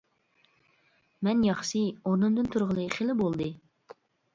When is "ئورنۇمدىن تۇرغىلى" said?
1.95-2.91